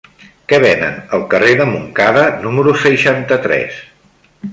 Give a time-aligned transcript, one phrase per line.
[0.51, 3.77] Què venen al carrer de Montcada número seixanta-tres?